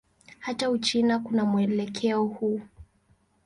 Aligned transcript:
Hata 0.39 0.69
Uchina 0.69 1.19
kuna 1.19 1.45
mwelekeo 1.45 2.23
huu. 2.23 2.61